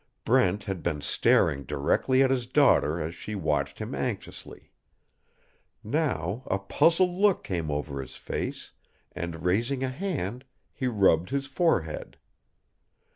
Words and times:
Brent 0.25 0.63
had 0.63 0.81
been 0.81 0.99
staring 1.01 1.63
directly 1.63 2.23
at 2.23 2.31
his 2.31 2.47
daughter 2.47 2.99
as 2.99 3.13
she 3.13 3.35
watched 3.35 3.77
him 3.77 3.93
anxiously. 3.93 4.71
Now 5.83 6.41
a 6.47 6.57
puzzled 6.57 7.11
look 7.13 7.43
came 7.43 7.69
over 7.69 8.01
his 8.01 8.15
face 8.15 8.71
and, 9.11 9.43
raising 9.43 9.83
a 9.83 9.89
hand, 9.89 10.43
he 10.73 10.87
rubbed 10.87 11.29
his 11.29 11.45
forehead. 11.45 12.17